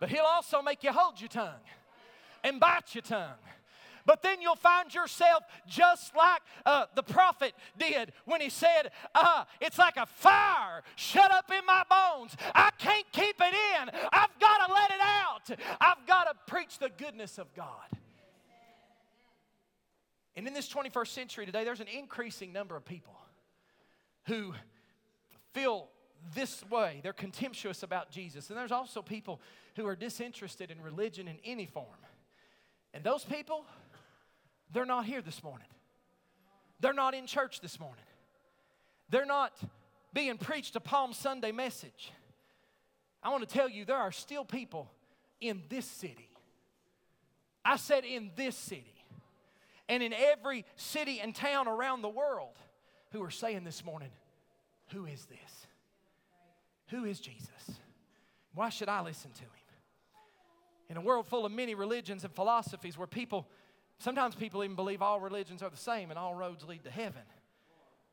[0.00, 1.60] but He'll also make you hold your tongue
[2.42, 3.38] and bite your tongue.
[4.06, 9.44] But then you'll find yourself just like uh, the prophet did when he said, uh,
[9.60, 12.36] It's like a fire shut up in my bones.
[12.54, 13.90] I can't keep it in.
[14.12, 15.58] I've got to let it out.
[15.80, 17.66] I've got to preach the goodness of God.
[20.36, 23.14] And in this 21st century today, there's an increasing number of people
[24.26, 24.52] who
[25.54, 25.88] feel
[26.34, 27.00] this way.
[27.02, 28.50] They're contemptuous about Jesus.
[28.50, 29.40] And there's also people
[29.76, 31.86] who are disinterested in religion in any form.
[32.92, 33.64] And those people,
[34.72, 35.66] they're not here this morning.
[36.80, 38.04] They're not in church this morning.
[39.08, 39.52] They're not
[40.12, 42.12] being preached a Palm Sunday message.
[43.22, 44.90] I want to tell you, there are still people
[45.40, 46.28] in this city.
[47.64, 49.04] I said in this city
[49.88, 52.56] and in every city and town around the world
[53.12, 54.10] who are saying this morning,
[54.92, 55.66] Who is this?
[56.88, 57.48] Who is Jesus?
[58.54, 59.50] Why should I listen to him?
[60.90, 63.48] In a world full of many religions and philosophies where people,
[63.98, 67.22] sometimes people even believe all religions are the same and all roads lead to heaven.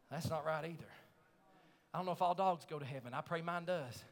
[0.09, 0.89] That's not right either.
[1.93, 3.13] I don't know if all dogs go to heaven.
[3.13, 4.03] I pray mine does.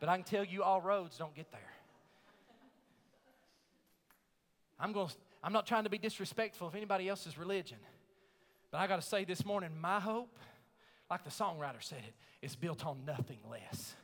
[0.00, 1.60] But I can tell you all roads don't get there.
[4.80, 7.78] I'm going to I'm not trying to be disrespectful of anybody else's religion.
[8.70, 10.38] But I got to say this morning, my hope,
[11.12, 13.94] like the songwriter said it, is built on nothing less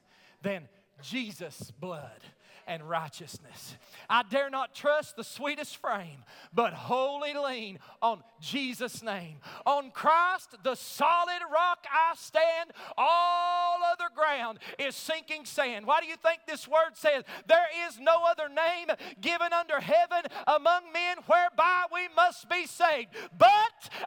[0.42, 0.68] than
[1.00, 2.20] Jesus' blood
[2.66, 3.76] and righteousness.
[4.10, 9.38] I dare not trust the sweetest frame, but wholly lean on Jesus' name.
[9.64, 15.86] On Christ, the solid rock I stand, all other ground is sinking sand.
[15.86, 20.30] Why do you think this word says, There is no other name given under heaven
[20.46, 23.08] among men whereby we must be saved?
[23.36, 23.48] But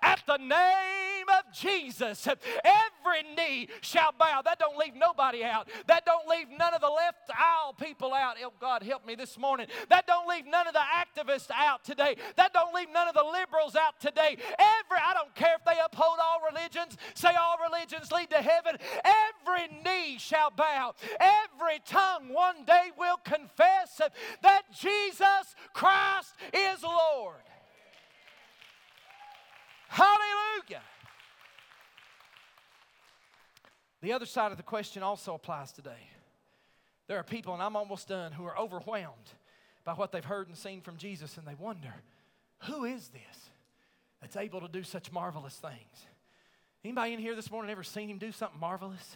[0.04, 2.91] at the name of Jesus, every
[3.36, 4.42] knee shall bow.
[4.44, 5.70] That don't leave nobody out.
[5.88, 8.36] That don't leave none of the left aisle people out.
[8.44, 9.68] Oh, God, help me this morning.
[9.90, 12.16] That don't leave none of the activists out today.
[12.38, 14.38] That don't leave none of the liberals out today.
[14.40, 18.78] Every, I don't care if they uphold all religions, say all religions lead to heaven.
[19.04, 20.96] Every knee shall bow.
[21.20, 24.02] Every tongue one day will confess
[24.42, 27.36] that Jesus Christ is Lord.
[29.90, 30.84] Hallelujah.
[34.02, 36.10] The other side of the question also applies today.
[37.08, 39.30] There are people, and I'm almost done, who are overwhelmed
[39.84, 41.94] by what they've heard and seen from Jesus, and they wonder,
[42.66, 43.50] who is this
[44.22, 46.06] that's able to do such marvelous things?
[46.84, 49.16] Anybody in here this morning ever seen him do something marvelous?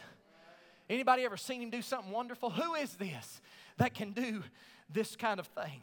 [0.88, 2.52] Anybody ever seen him do something wonderful?
[2.52, 3.42] Who is this
[3.78, 4.44] that can do
[4.90, 5.82] this kind of thing?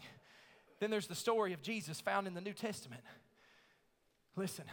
[0.78, 3.02] Then there's the story of Jesus found in the New Testament.
[4.36, 4.64] Listen,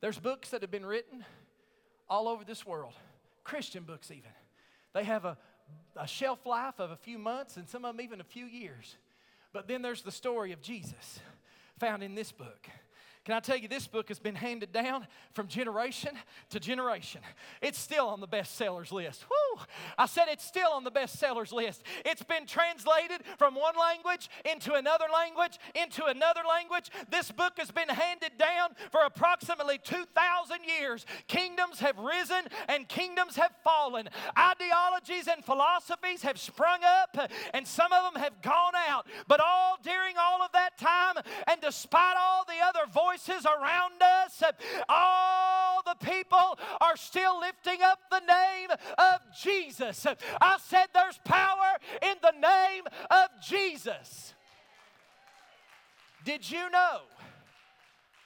[0.00, 1.24] there's books that have been written
[2.08, 2.94] all over this world,
[3.46, 4.30] Christian books even.
[4.92, 5.38] They have a,
[5.94, 8.96] a shelf life of a few months and some of them even a few years.
[9.52, 11.20] But then there's the story of Jesus
[11.78, 12.68] found in this book.
[13.24, 16.10] Can I tell you, this book has been handed down from generation
[16.50, 17.20] to generation.
[17.62, 19.24] It's still on the bestsellers list.
[19.30, 19.45] Woo!
[19.98, 21.82] I said it's still on the bestsellers list.
[22.04, 26.90] It's been translated from one language into another language, into another language.
[27.10, 31.06] This book has been handed down for approximately 2,000 years.
[31.26, 34.08] Kingdoms have risen and kingdoms have fallen.
[34.38, 39.06] Ideologies and philosophies have sprung up, and some of them have gone out.
[39.26, 41.16] But all during all of that time,
[41.48, 44.42] and despite all the other voices, voices around us,
[44.88, 45.45] all
[45.86, 50.06] the people are still lifting up the name of Jesus.
[50.40, 54.34] I said there's power in the name of Jesus.
[56.24, 57.00] Did you know,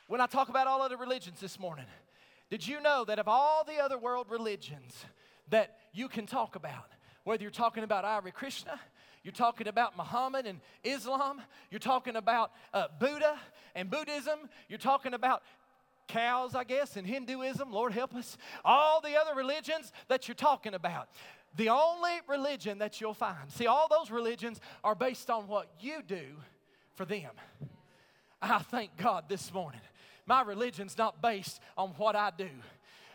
[0.08, 1.84] when I talk about all other religions this morning,
[2.48, 5.04] did you know that of all the other world religions
[5.50, 6.88] that you can talk about,
[7.24, 8.80] whether you're talking about Hare Krishna,
[9.22, 11.42] you're talking about Muhammad and Islam.
[11.70, 13.38] You're talking about uh, Buddha
[13.74, 14.48] and Buddhism.
[14.68, 15.42] You're talking about
[16.10, 17.72] cows, I guess, and Hinduism.
[17.72, 18.36] Lord help us.
[18.64, 21.08] All the other religions that you're talking about.
[21.56, 26.00] The only religion that you'll find, see, all those religions are based on what you
[26.06, 26.22] do
[26.94, 27.30] for them.
[28.40, 29.80] I thank God this morning.
[30.26, 32.48] My religion's not based on what I do.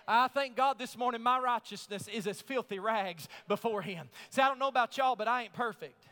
[0.07, 4.09] I thank God this morning my righteousness is as filthy rags before Him.
[4.29, 6.03] See, I don't know about y'all, but I ain't perfect.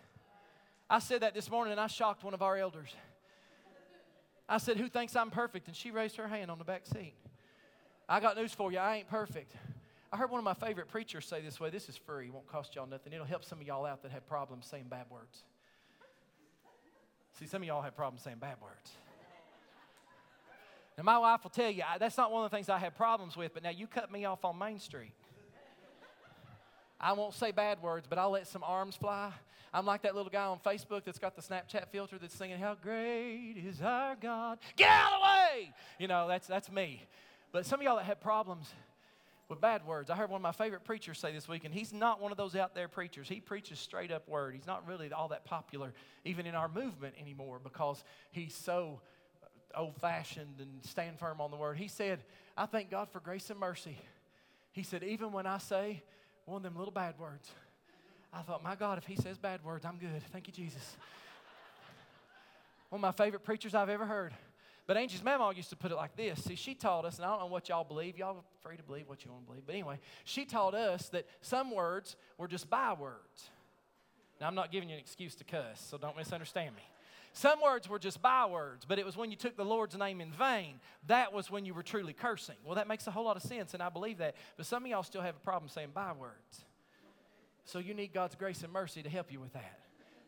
[0.89, 2.95] I said that this morning and I shocked one of our elders.
[4.54, 5.68] I said, Who thinks I'm perfect?
[5.68, 7.16] And she raised her hand on the back seat.
[8.08, 9.51] I got news for you, I ain't perfect.
[10.12, 12.45] I heard one of my favorite preachers say this way this is free, it won't
[12.45, 13.14] cost y'all nothing.
[13.14, 15.41] It'll help some of y'all out that have problems saying bad words.
[17.39, 18.91] See, some of y'all have problems saying bad words.
[20.99, 23.36] Now, my wife will tell you, that's not one of the things I have problems
[23.36, 25.14] with, but now you cut me off on Main Street.
[27.04, 29.32] I won't say bad words, but I'll let some arms fly.
[29.74, 32.76] I'm like that little guy on Facebook that's got the Snapchat filter that's singing, How
[32.82, 34.60] great is our God.
[34.78, 35.74] Get out of the way!
[35.99, 37.04] You know, that's, that's me.
[37.51, 38.74] But some of y'all that have problems
[39.49, 41.91] with bad words, I heard one of my favorite preachers say this week, and he's
[41.91, 43.28] not one of those out there preachers.
[43.28, 44.56] He preaches straight up word.
[44.56, 45.93] He's not really all that popular,
[46.24, 48.01] even in our movement anymore, because
[48.32, 49.01] he's so
[49.76, 51.78] old fashioned and stand firm on the word.
[51.78, 52.24] He said,
[52.56, 53.97] I thank God for grace and mercy.
[54.72, 56.01] He said, even when I say
[56.46, 57.50] one of them little bad words,
[58.32, 60.22] I thought, my God, if he says bad words, I'm good.
[60.32, 60.96] Thank you, Jesus.
[62.89, 64.34] one of my favorite preachers I've ever heard.
[64.86, 66.44] But Angie's mama used to put it like this.
[66.44, 68.18] See, she taught us, and I don't know what y'all believe.
[68.18, 69.64] Y'all are free to believe what you want to believe.
[69.66, 73.50] But anyway, she taught us that some words were just bywords.
[74.41, 76.82] Now, I'm not giving you an excuse to cuss, so don't misunderstand me.
[77.36, 80.32] Some words were just bywords, but it was when you took the Lord's name in
[80.32, 80.80] vain.
[81.08, 82.56] That was when you were truly cursing.
[82.64, 84.36] Well, that makes a whole lot of sense, and I believe that.
[84.56, 86.66] But some of y'all still have a problem saying bywords.
[87.66, 89.80] So you need God's grace and mercy to help you with that.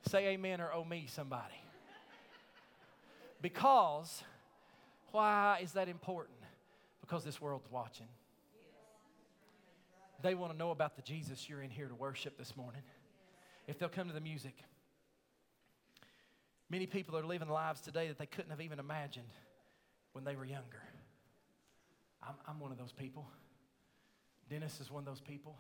[0.10, 1.54] Say amen or oh me, somebody.
[3.40, 4.24] Because,
[5.12, 6.40] why is that important?
[7.02, 8.08] Because this world's watching.
[10.24, 12.82] They want to know about the Jesus you're in here to worship this morning.
[13.68, 14.56] If they'll come to the music.
[16.76, 19.30] Many people are living lives today that they couldn't have even imagined
[20.12, 20.84] when they were younger.
[22.22, 23.26] I'm, I'm one of those people.
[24.50, 25.56] Dennis is one of those people.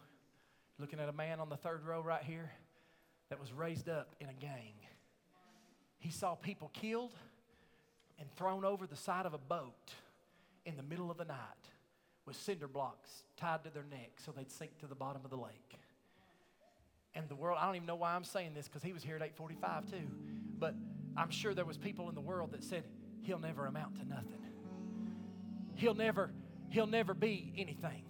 [0.78, 2.51] Looking at a man on the third row right here
[3.30, 4.74] that was raised up in a gang.
[5.99, 7.13] He saw people killed
[8.20, 9.93] and thrown over the side of a boat
[10.66, 11.38] in the middle of the night
[12.26, 15.38] with cinder blocks tied to their neck so they'd sink to the bottom of the
[15.38, 15.80] lake.
[17.13, 19.16] And the world, I don't even know why I'm saying this because he was here
[19.16, 20.07] at 845 too.
[20.59, 20.76] But
[21.18, 22.84] I'm sure there was people in the world that said,
[23.22, 24.41] he'll never amount to nothing.
[25.76, 26.32] He'll never,
[26.70, 28.03] he'll never be anything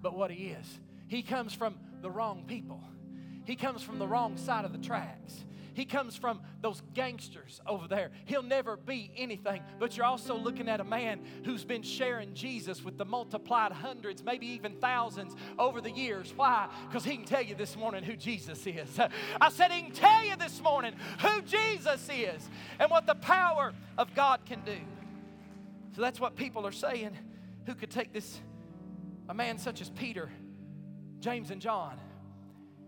[0.00, 0.80] but what he is.
[1.06, 2.80] He comes from the wrong people.
[3.44, 5.44] He comes from the wrong side of the tracks.
[5.74, 8.10] He comes from those gangsters over there.
[8.26, 9.62] He'll never be anything.
[9.78, 14.22] But you're also looking at a man who's been sharing Jesus with the multiplied hundreds,
[14.22, 16.32] maybe even thousands over the years.
[16.36, 16.68] Why?
[16.88, 18.98] Because he can tell you this morning who Jesus is.
[19.40, 22.48] I said, He can tell you this morning who Jesus is
[22.78, 24.76] and what the power of God can do.
[25.94, 27.16] So that's what people are saying.
[27.66, 28.40] Who could take this,
[29.28, 30.30] a man such as Peter,
[31.20, 31.98] James, and John,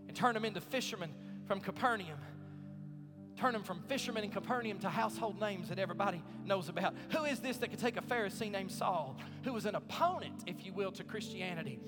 [0.07, 1.13] and turn them into fishermen
[1.47, 2.17] from Capernaum?
[3.37, 6.93] Turn them from fishermen in Capernaum to household names that everybody knows about.
[7.11, 10.65] Who is this that could take a Pharisee named Saul, who was an opponent, if
[10.65, 11.79] you will, to Christianity?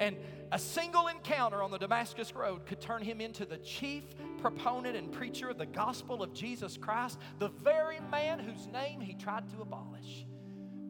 [0.00, 0.16] And
[0.50, 4.04] a single encounter on the Damascus Road could turn him into the chief
[4.38, 9.14] proponent and preacher of the gospel of Jesus Christ, the very man whose name he
[9.14, 10.26] tried to abolish.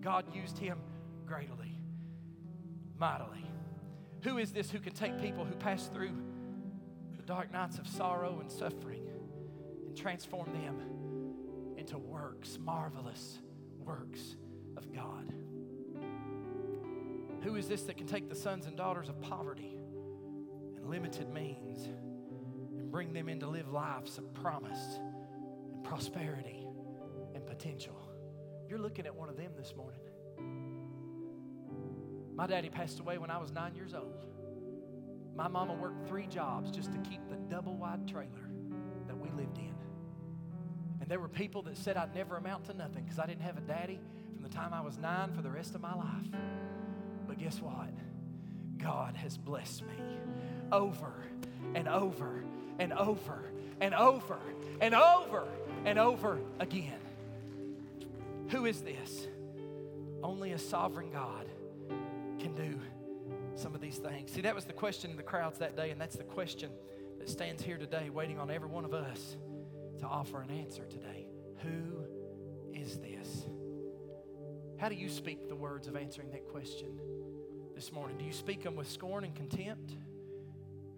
[0.00, 0.78] God used him
[1.26, 1.78] greatly,
[2.98, 3.44] mightily.
[4.22, 6.12] Who is this who can take people who pass through
[7.16, 9.03] the dark nights of sorrow and suffering
[9.95, 10.80] transform them
[11.76, 13.38] into works, marvelous
[13.78, 14.36] works
[14.76, 15.32] of God.
[17.42, 19.76] Who is this that can take the sons and daughters of poverty
[20.76, 24.99] and limited means and bring them into live lives of promise
[25.72, 26.66] and prosperity
[27.34, 28.01] and potential?
[28.68, 30.01] You're looking at one of them this morning.
[32.34, 34.26] My daddy passed away when I was nine years old.
[35.36, 38.49] My mama worked three jobs just to keep the double wide trailer
[39.07, 39.73] that we lived in.
[41.05, 43.59] And there were people that said I'd never amount to nothing because I didn't have
[43.59, 44.00] a daddy
[44.32, 46.26] from the time I was nine for the rest of my life.
[47.28, 47.90] But guess what?
[48.78, 50.02] God has blessed me
[50.72, 51.12] over
[51.74, 52.42] and over
[52.78, 53.50] and over
[53.82, 54.38] and over
[54.80, 55.46] and over
[55.84, 57.00] and over again.
[58.48, 59.26] Who is this?
[60.22, 61.46] Only a sovereign God
[62.38, 62.80] can do
[63.57, 64.30] some of these things.
[64.30, 66.70] See, that was the question in the crowds that day, and that's the question
[67.18, 69.36] that stands here today, waiting on every one of us
[70.01, 71.26] to offer an answer today.
[71.62, 72.05] Who
[72.72, 73.47] is this?
[74.78, 76.99] How do you speak the words of answering that question
[77.74, 78.18] this morning?
[78.18, 79.95] Do you speak them with scorn and contempt?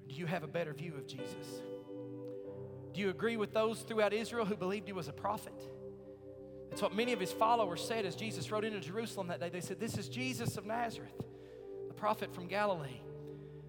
[0.09, 1.63] do you have a better view of Jesus?
[2.95, 5.53] Do you agree with those throughout Israel who believed he was a prophet?
[6.73, 9.51] It's what many of his followers said as Jesus rode into Jerusalem that day.
[9.51, 11.13] They said, This is Jesus of Nazareth,
[11.89, 13.01] the prophet from Galilee.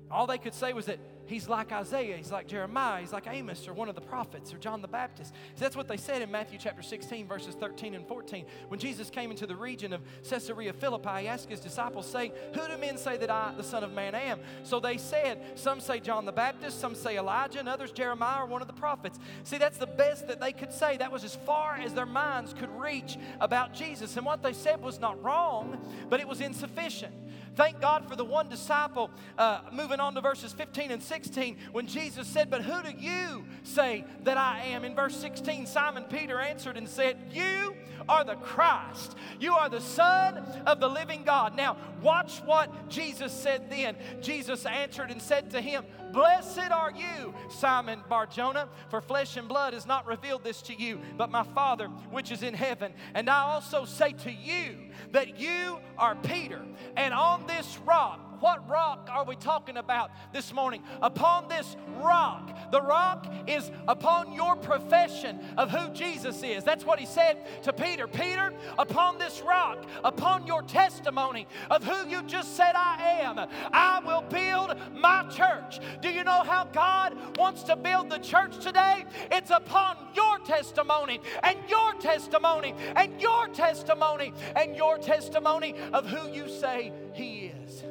[0.10, 3.68] All they could say was that he's like Isaiah, he's like Jeremiah, he's like Amos
[3.68, 5.34] or one of the prophets or John the Baptist.
[5.56, 8.46] So that's what they said in Matthew chapter 16, verses 13 and 14.
[8.70, 12.68] When Jesus came into the region of Caesarea Philippi, he asked his disciples, saying, Who
[12.68, 14.40] do men say that I, the Son of Man, am?
[14.64, 18.46] So they said, Some say John the Baptist, some say Elijah, and others Jeremiah or
[18.46, 19.20] one of the prophets.
[19.44, 20.98] See, that's the best that they could say.
[20.98, 24.18] That was as far as their minds could reach about Jesus.
[24.18, 27.14] And what they said was not wrong, but it was insufficient.
[27.58, 29.10] Thank God for the one disciple.
[29.36, 33.46] Uh, moving on to verses 15 and 16, when Jesus said, But who do you
[33.64, 34.86] say that I am?
[34.86, 37.76] In verse 16, Simon Peter answered and said, You
[38.08, 39.16] are the Christ.
[39.40, 40.38] You are the Son
[40.68, 41.56] of the living God.
[41.56, 43.96] Now, watch what Jesus said then.
[44.22, 49.74] Jesus answered and said to him, Blessed are you, Simon Barjona, for flesh and blood
[49.74, 52.94] has not revealed this to you, but my Father which is in heaven.
[53.14, 56.62] And I also say to you that you are Peter,
[56.96, 60.84] and on this rock, what rock are we talking about this morning?
[61.02, 62.72] Upon this rock.
[62.72, 66.64] The rock is upon your profession of who Jesus is.
[66.64, 68.08] That's what he said to Peter.
[68.08, 73.40] Peter, upon this rock, upon your testimony of who you just said I am,
[73.72, 75.80] I will build my church.
[76.02, 79.06] Do you know how God wants to build the church today?
[79.32, 86.30] It's upon your testimony and your testimony and your testimony and your testimony of who
[86.32, 87.84] you say He is.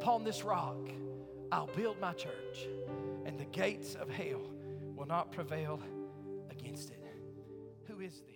[0.00, 0.78] Upon this rock,
[1.50, 2.68] I'll build my church,
[3.26, 4.42] and the gates of hell
[4.94, 5.80] will not prevail
[6.52, 7.02] against it.
[7.88, 8.27] Who is this?